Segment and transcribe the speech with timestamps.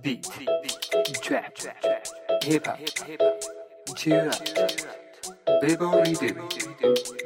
[0.00, 0.26] beat,
[1.20, 1.52] trap,
[2.42, 2.78] hip hop,
[3.94, 4.40] chill out,
[5.60, 6.34] Bible redo,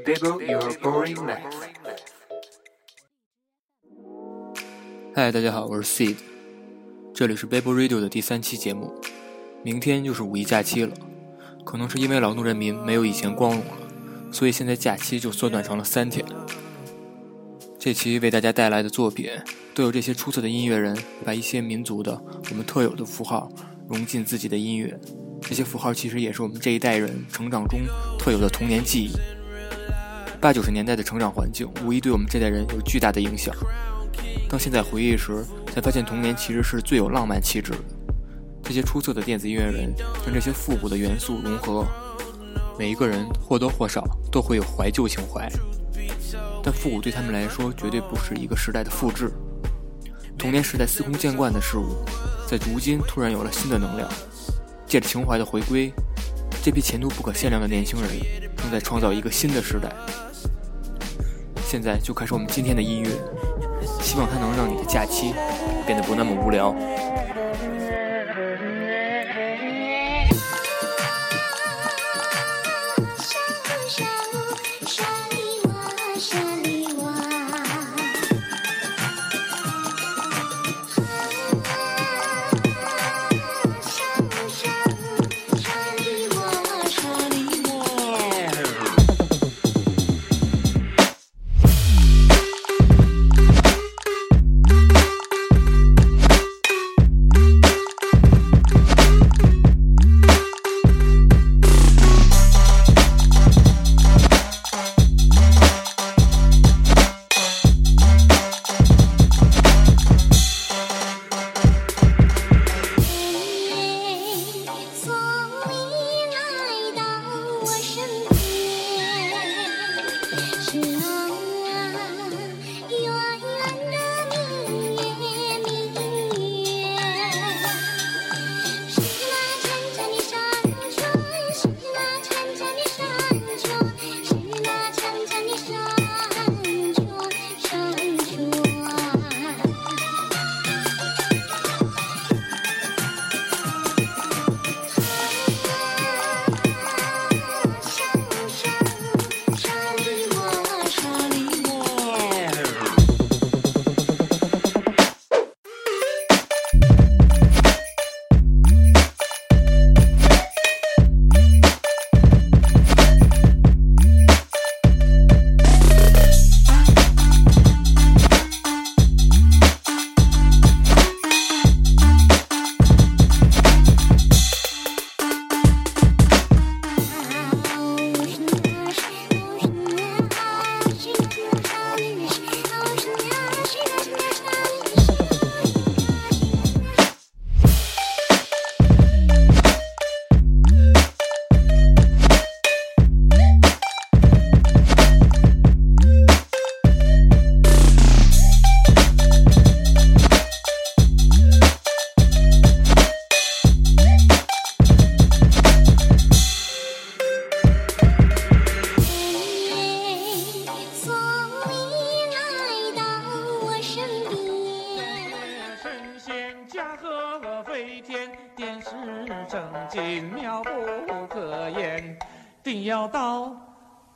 [0.04, 1.38] Bible your boring life.
[5.14, 6.16] 嗨，大家好，我是 Seed，
[7.14, 8.92] 这里是 Bible Radio 的第三期节目。
[9.62, 10.92] 明天就是五一假期了，
[11.64, 16.26] 可能是因为劳动人民没有以前光荣了，所以现在假期就缩短成了三天。
[17.86, 19.30] 这期为大家带来的作品。
[19.72, 23.48] 都有这些出色的音乐人，把一些民族的我们特有的符号
[23.88, 24.98] 融进自己的音乐。
[25.40, 27.78] 这些符号其实也是我们这一代人成长中
[28.18, 29.12] 特有的童年记忆。
[30.40, 33.54] 八九十年代的成长环境，无疑对我们这代人有巨大的影响。
[34.48, 37.78] 当现在回忆时，才发现童年其实是最有浪漫气质的。
[38.64, 39.94] 这些出色的电子音乐人
[40.24, 41.86] 将这些复古的元素融合，
[42.76, 45.48] 每一个人或多或少都会有怀旧情怀，
[46.66, 49.30] 但复古对他们来说绝对不是一个时代的复制。
[50.36, 52.04] 童年时代司空见惯的事物，
[52.48, 54.08] 在如今突然有了新的能量。
[54.84, 55.92] 借着情怀的回归，
[56.64, 58.10] 这批前途不可限量的年轻人
[58.56, 59.92] 正在创造一个新的时代。
[61.64, 63.10] 现在就开始我们今天的音乐，
[64.02, 65.34] 希望它能让你的假期
[65.86, 66.74] 变得不那么无聊。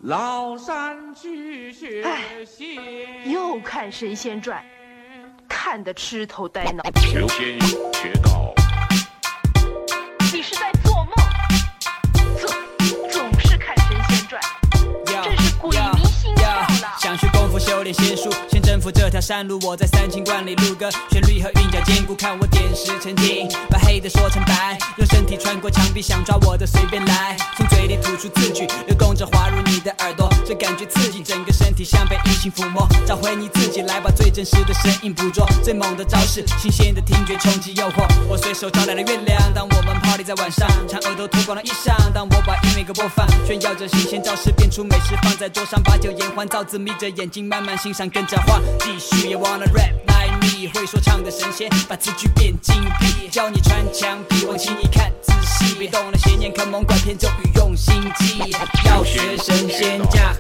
[0.03, 2.05] 崂山去学
[2.45, 2.79] 习。
[3.25, 4.63] 又看《神仙传》，
[5.49, 6.83] 看得痴头呆脑。
[6.95, 7.59] 求仙
[7.93, 8.60] 学道。
[17.71, 19.59] 有点仙术，先征服这条山路。
[19.63, 30.29] 我在三清观里录歌，旋律和韵脚兼顾，看我点石成金，把黑的说成白，用身体穿过墙壁，想抓我的随便来，从嘴里吐出字句，流动着滑入你的耳朵。
[30.45, 32.89] 这感觉刺激，整个身体像被异性抚摸。
[33.07, 35.47] 找回你自己，来把最真实的声音捕捉。
[35.63, 38.05] 最猛的招式，新鲜的听觉冲击诱惑。
[38.29, 41.95] 我随手招来了月亮，当我们 party 在晚上，嫦娥都脱光了衣裳。
[42.13, 50.71] 当我把音乐给播放，炫耀着新鲜招式，变出美食放在桌上，把酒言欢，造字眯着眼睛慢慢慢欣赏，跟着画，继续也忘了 rap like me。
[50.73, 58.39] 会说唱的神仙，把词句变精辟，教你穿墙皮，往心里看仔细，别动了邪念，坑蒙拐骗咒语，用心记，
[58.87, 60.35] 要学神仙驾。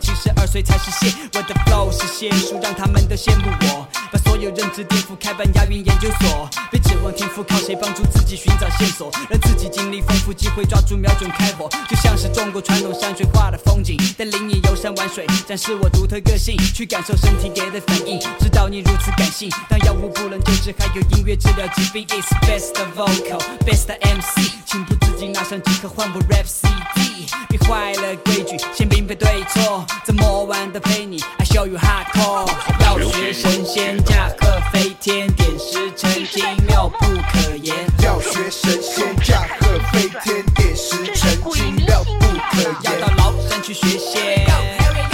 [0.00, 1.12] 七十二岁才实现。
[1.34, 3.86] 我的 flow 是仙术，让他们都羡慕我。
[4.10, 6.48] 把所有认知颠覆，开办押韵研究所。
[6.70, 9.10] 别指望天赋，靠谁帮助自己寻找线索？
[9.28, 11.68] 让自己经历丰富，机会抓住，瞄准开火。
[11.88, 18.18] 就像是中国传统山水画的风景，带领你游山玩水，展示我独特个性，去感受身体给的反应。
[18.40, 22.06] 知道你如此感性，当药物不能救治，还有音乐治疗疾病。
[22.08, 27.26] It's best vocal, best MC，情不自禁拿上即刻换我 rap CD。
[27.48, 32.46] 别坏了规矩，先非对错，这么晚的陪你，I show you hardcore。
[32.80, 37.74] 要学神仙驾鹤飞天，点石成金，妙不可言。
[38.02, 42.12] 要学神仙驾鹤飞天，点石成金，妙不
[42.52, 43.08] 可言要。
[43.08, 44.44] 到崂山去学仙，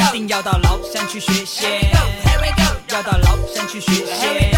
[0.09, 1.81] 一定要到崂山去学仙，
[2.89, 4.51] 要到崂山去学仙，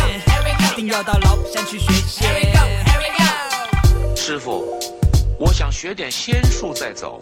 [0.73, 2.27] 一定要到崂山去学仙。
[4.17, 4.81] 师傅，
[5.39, 7.21] 我想学点仙术再走。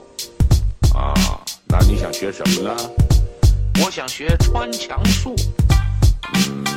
[0.94, 1.12] 啊，
[1.76, 2.76] 那你想学什么呢？
[3.84, 5.34] 我想学穿墙术。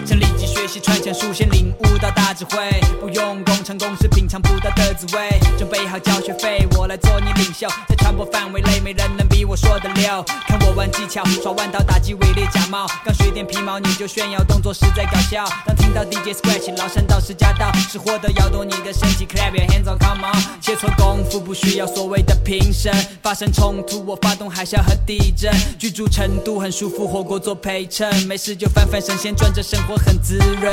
[0.04, 5.40] 想立即学习穿墙术，先领悟到大智慧，不用功成公式，品尝不到的滋味。
[5.58, 10.24] 准备好交学费，我来做你领袖，在传播范围内，没人能比我说的溜。
[10.46, 15.44] 看我玩技巧，耍弯刀打击伪劣假冒，刚学点皮毛你就炫耀，动作实在搞笑。
[15.66, 20.38] 当听到 DJ scratch，崂山道士驾到，是获得摇动你的身体，clap your hands on come on。
[20.62, 22.94] 切磋功夫不需要所谓的评审，
[23.24, 30.70] 发生冲突我发动海啸和地震，居住成都很舒服，火锅做陪衬，没事就翻翻神仙传，这生活很滋润。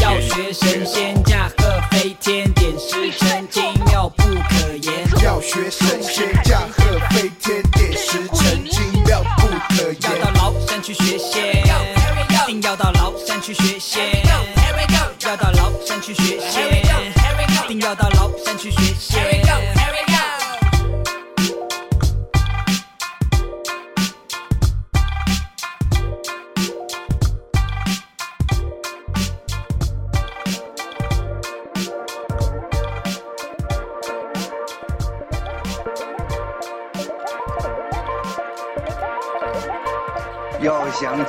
[0.00, 5.06] 要学神仙驾鹤飞天，点石成金，妙不可言。
[5.22, 10.24] 要学神仙驾鹤飞天，点石成金，妙不可言要。
[10.24, 11.62] 到崂山去学仙，
[12.30, 14.00] 一定要到崂山去学仙，
[15.20, 16.82] 要到崂山去学仙，
[17.52, 19.47] 一定要到崂山去学仙。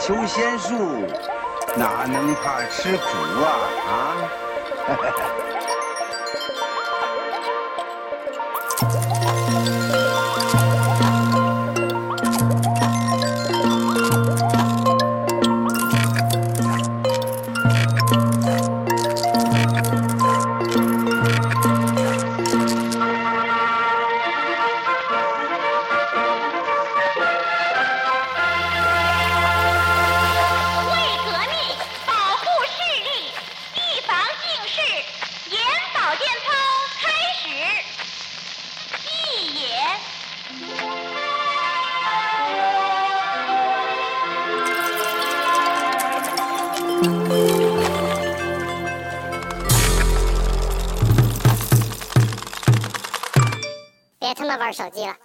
[0.09, 1.05] 修仙术，
[1.75, 3.03] 哪能怕吃苦
[3.43, 3.47] 啊
[3.85, 4.91] 啊！
[54.19, 55.15] 别他妈玩手机了。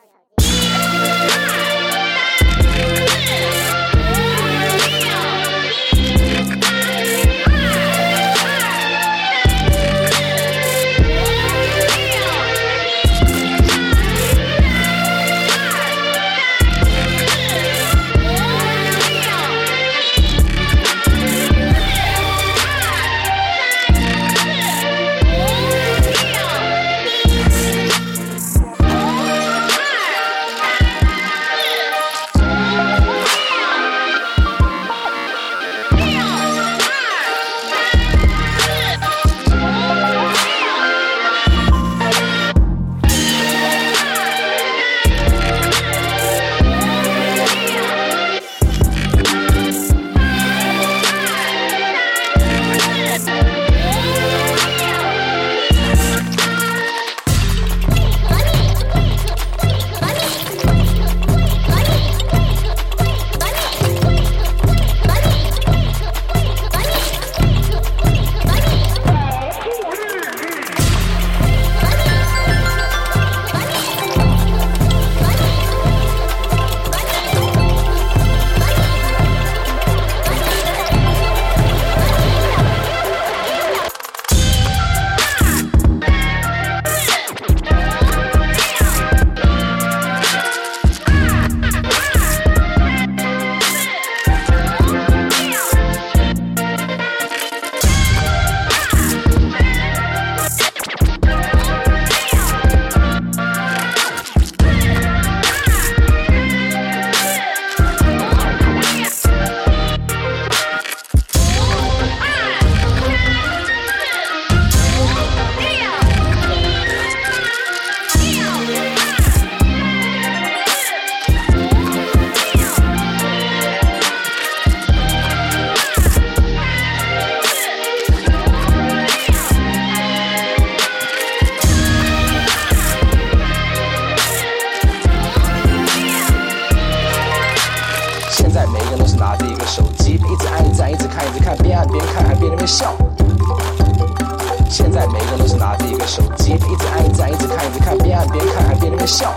[144.74, 149.32] 现在每个人都是拿着一个手机，一直按，一直按，一直看，一直看，边按边看，还边那边笑。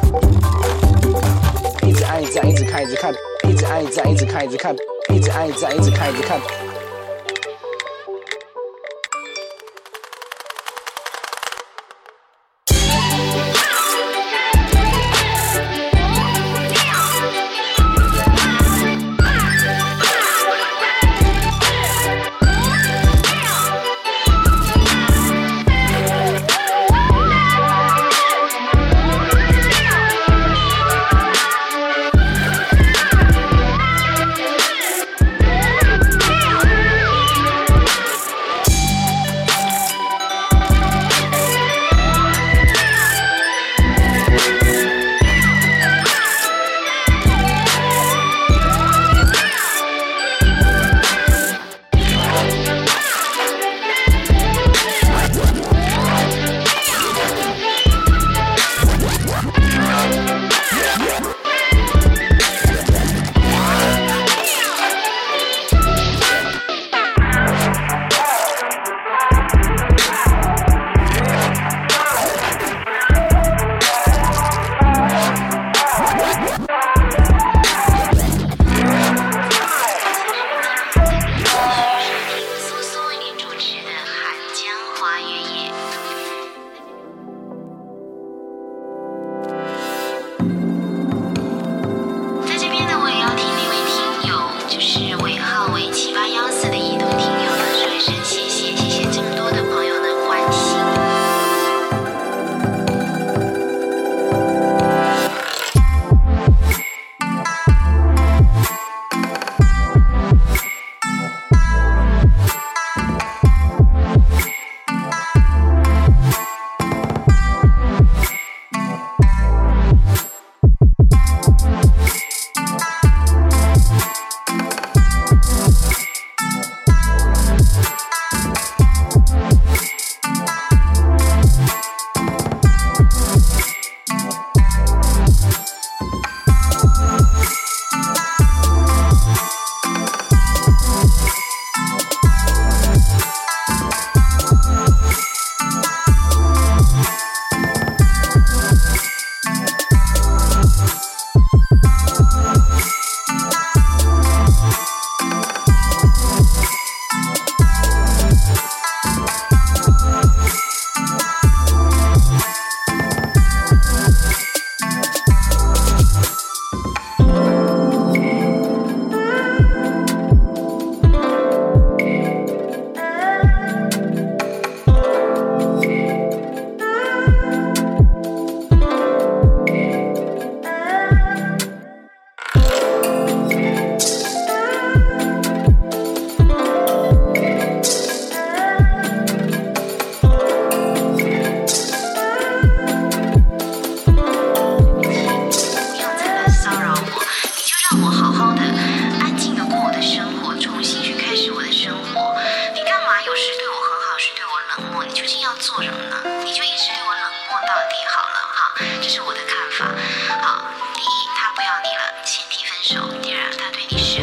[1.83, 3.13] 一直按，一直按，一直看，一直看，
[3.47, 4.75] 一直按，一直按，一直看，一直看，
[5.13, 6.66] 一直按，一直按，一直看，一直看。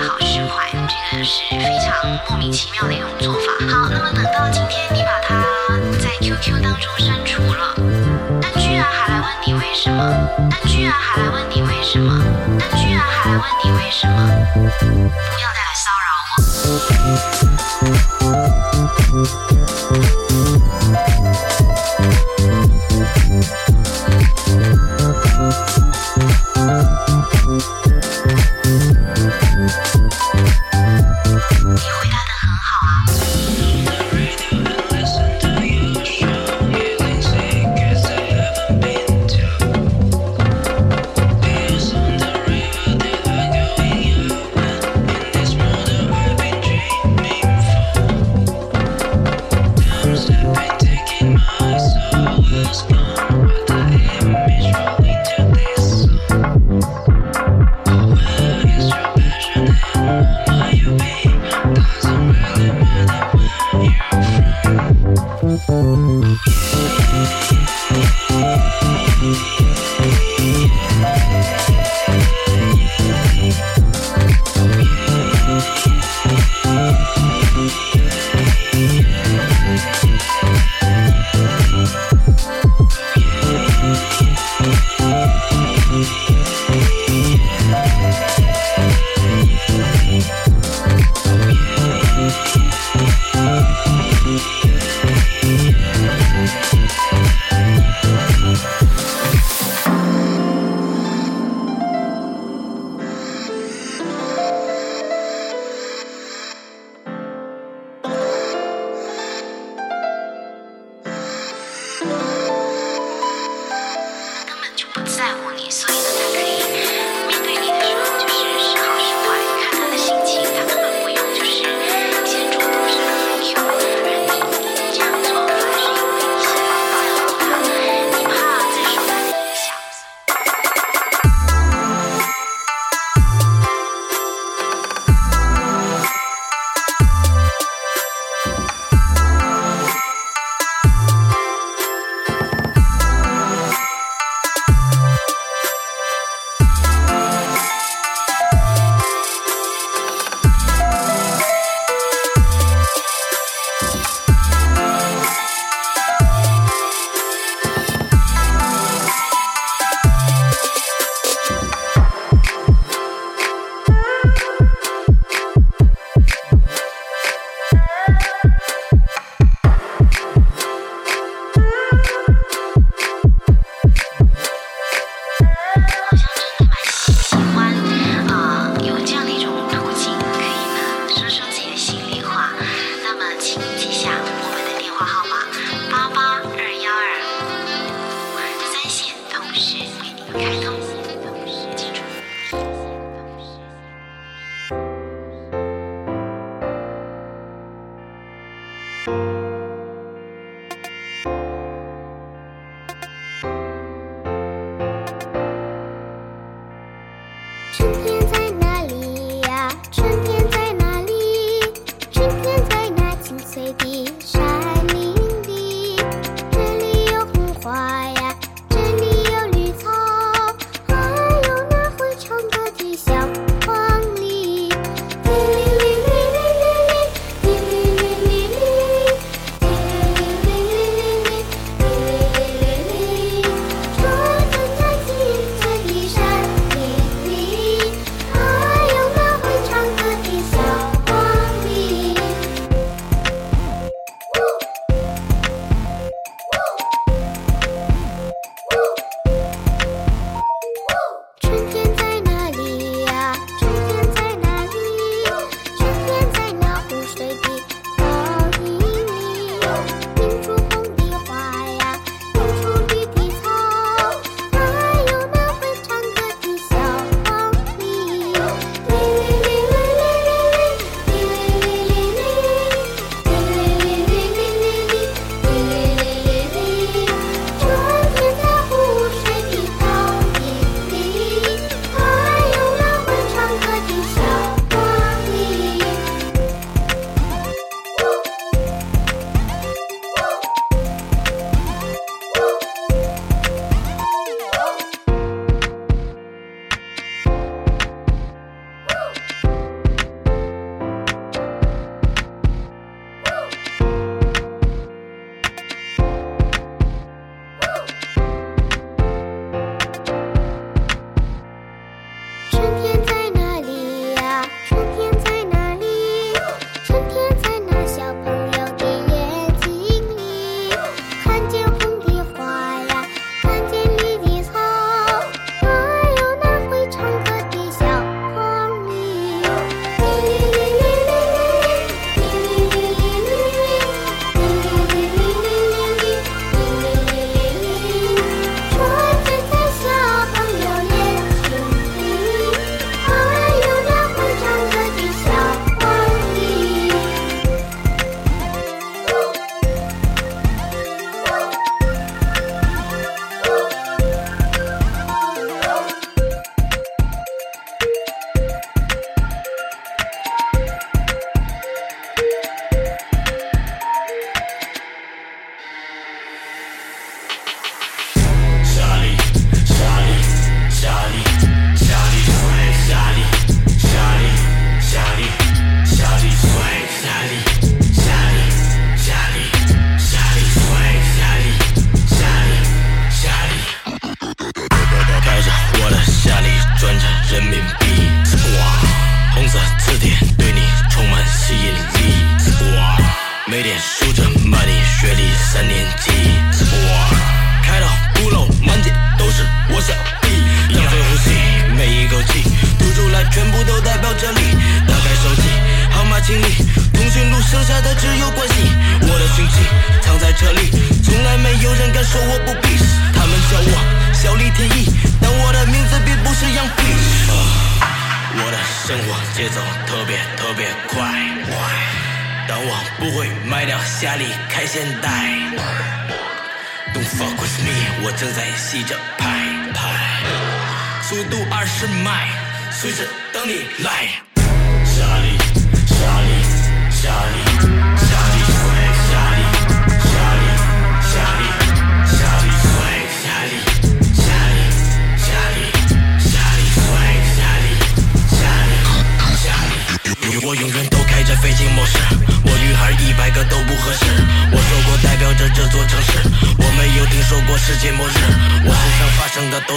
[0.07, 0.69] 好是坏，
[1.11, 1.89] 这个是非常
[2.29, 3.53] 莫名其妙的一种做法。
[3.67, 5.43] 好，那么等到今天你把它
[5.99, 7.75] 在 QQ 当中删除了，
[8.43, 10.13] 他居然还来问你为什么？
[10.51, 12.23] 他居然还来问你为什么？
[12.59, 14.29] 他居然还来问你为什么？
[14.53, 16.09] 不要再来骚扰
[20.21, 20.24] 我。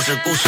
[0.07, 0.46] 是故事。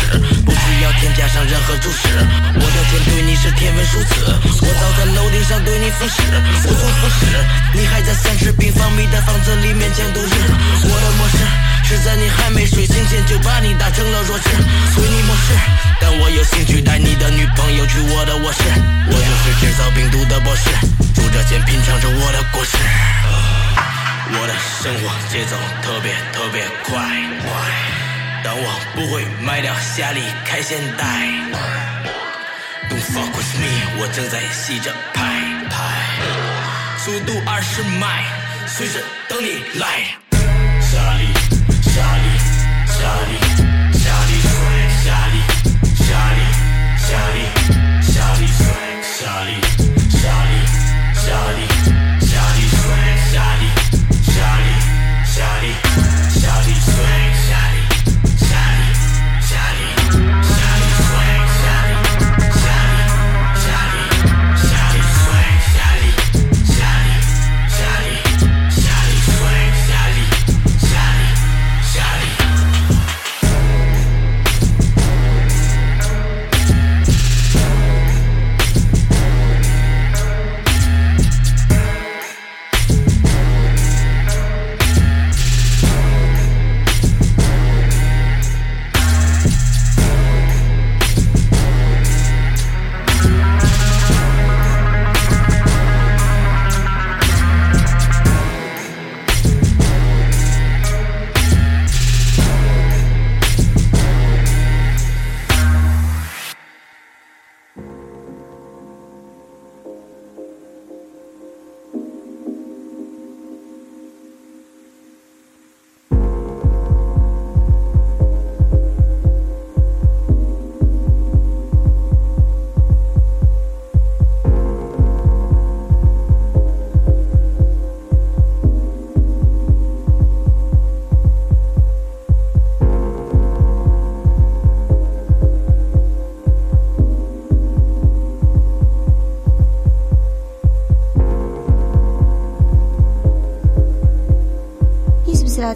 [29.59, 31.05] 来到夏利开现代。
[32.89, 33.67] Don't fuck with me
[33.99, 35.21] 我正在洗着牌
[35.69, 38.23] 牌速度二十迈
[38.65, 40.28] 随时等你来。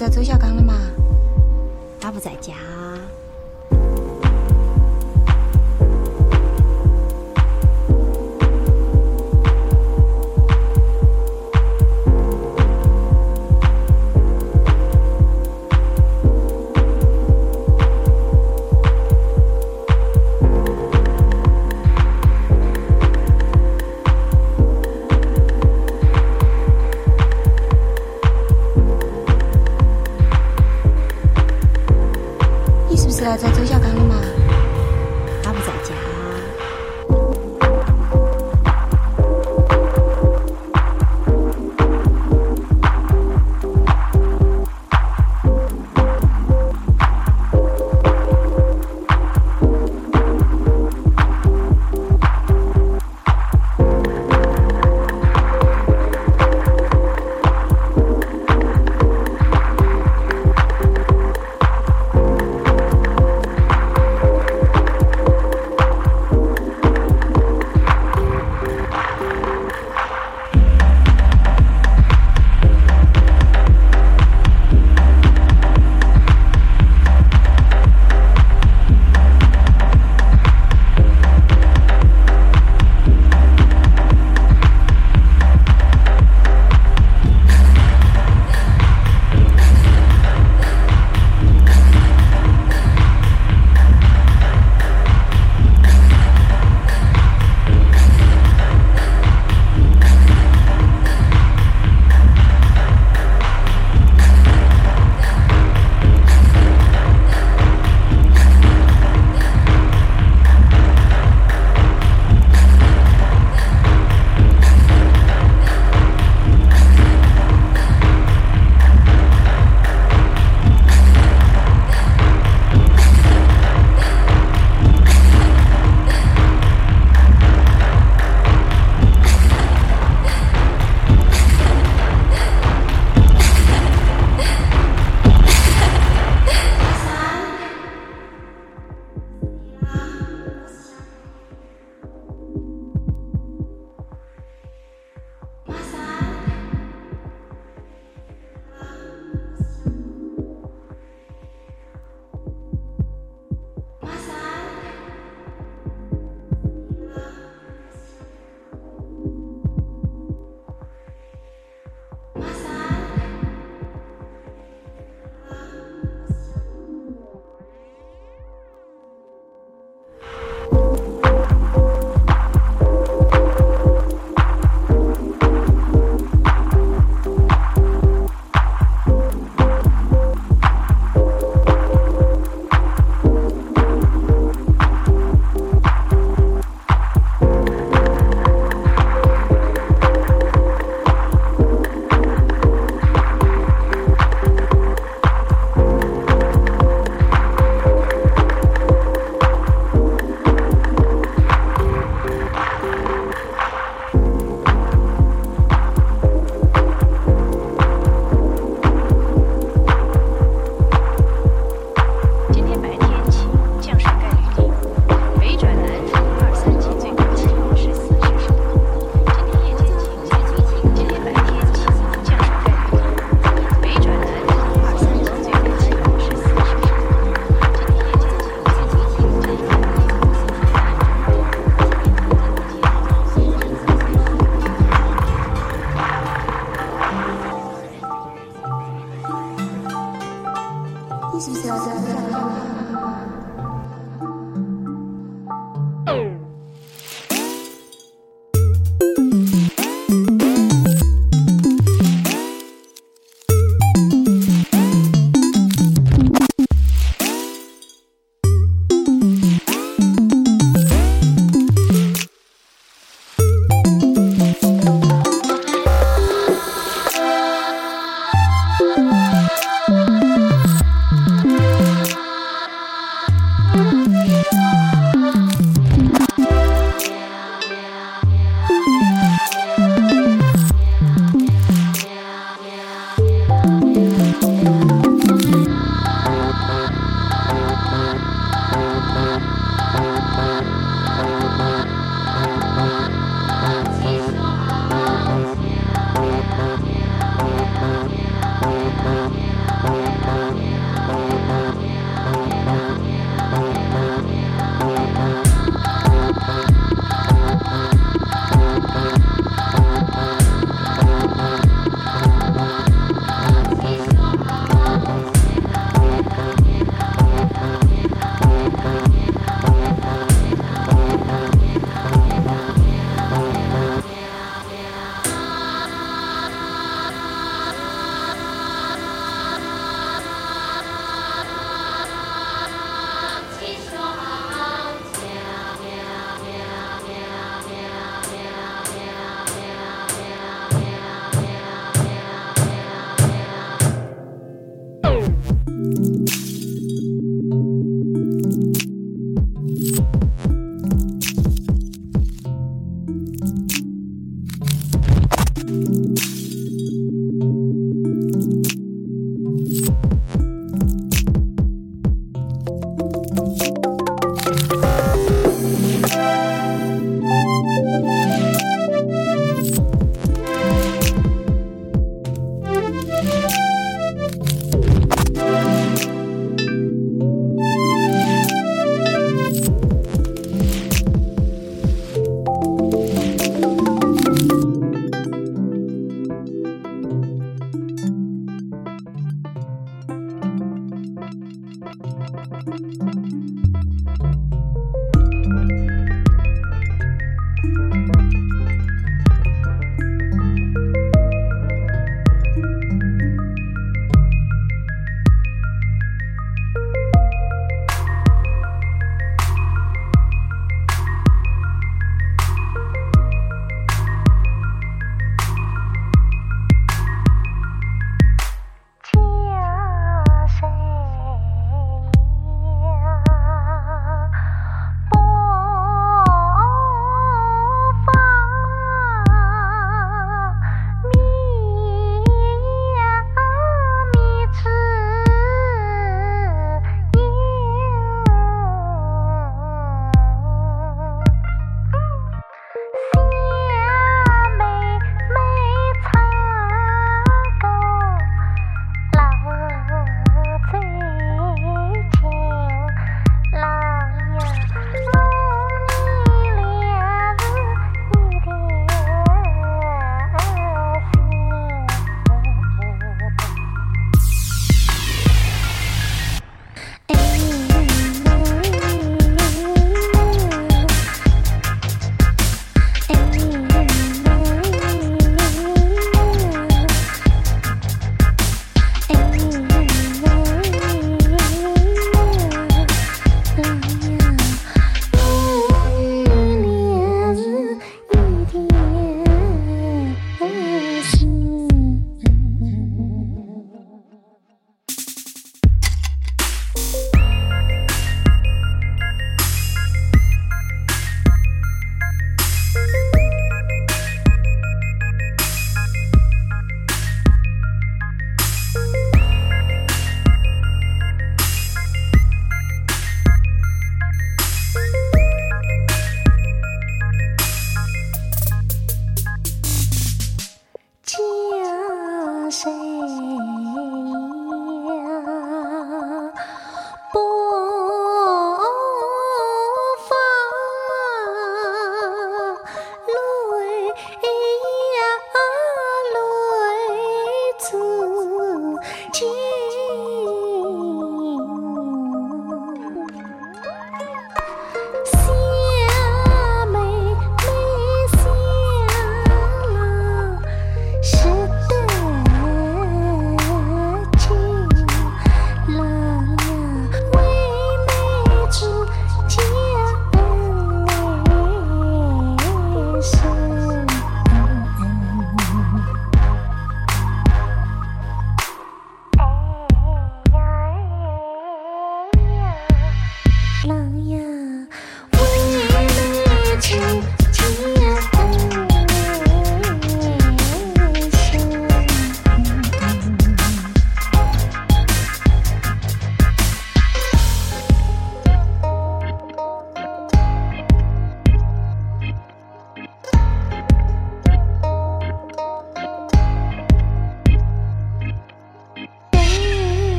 [0.00, 0.80] 在周小刚的嘛